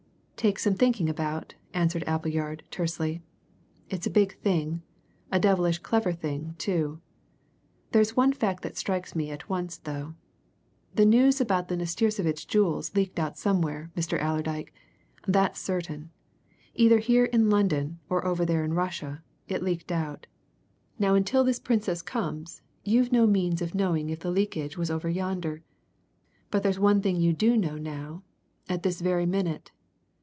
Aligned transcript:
"Take 0.41 0.57
some 0.57 0.73
thinking 0.73 1.07
about," 1.07 1.53
answered 1.71 2.03
Appleyard 2.07 2.63
tersely. 2.71 3.21
"It's 3.91 4.07
a 4.07 4.09
big 4.09 4.35
thing 4.39 4.81
a 5.31 5.39
devilish 5.39 5.77
clever 5.77 6.13
thing, 6.13 6.55
too. 6.57 6.99
There's 7.91 8.15
one 8.17 8.33
fact 8.33 8.65
strikes 8.75 9.13
me 9.15 9.29
at 9.29 9.49
once, 9.49 9.77
though. 9.77 10.15
The 10.95 11.05
news 11.05 11.41
about 11.41 11.67
the 11.67 11.77
Nastirsevitch 11.77 12.47
jewels 12.47 12.95
leaked 12.95 13.19
out 13.19 13.37
somewhere, 13.37 13.91
Mr. 13.95 14.19
Allerdyke. 14.19 14.73
That's 15.27 15.59
certain. 15.61 16.09
Either 16.73 16.97
here 16.97 17.25
in 17.25 17.51
London, 17.51 17.99
or 18.09 18.25
over 18.25 18.43
there 18.43 18.63
in 18.63 18.73
Russia, 18.73 19.21
it 19.47 19.61
leaked 19.61 19.91
out. 19.91 20.25
Now 20.97 21.13
until 21.13 21.43
this 21.43 21.59
Princess 21.59 22.01
comes 22.01 22.63
you've 22.83 23.11
no 23.11 23.27
means 23.27 23.61
of 23.61 23.75
knowing 23.75 24.09
if 24.09 24.21
the 24.21 24.31
leakage 24.31 24.75
was 24.75 24.89
over 24.89 25.07
yonder. 25.07 25.61
But 26.49 26.63
there's 26.63 26.79
one 26.79 26.99
thing 26.99 27.17
you 27.17 27.31
do 27.31 27.55
know 27.55 27.77
now 27.77 28.23
at 28.67 28.81
this 28.81 29.01
very 29.01 29.27
minute. 29.27 29.69